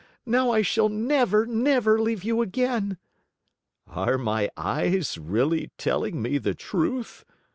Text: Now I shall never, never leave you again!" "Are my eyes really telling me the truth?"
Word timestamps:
Now 0.25 0.49
I 0.49 0.63
shall 0.63 0.89
never, 0.89 1.45
never 1.45 2.01
leave 2.01 2.23
you 2.23 2.41
again!" 2.41 2.97
"Are 3.85 4.17
my 4.17 4.49
eyes 4.57 5.19
really 5.19 5.69
telling 5.77 6.23
me 6.23 6.39
the 6.39 6.55
truth?" 6.55 7.23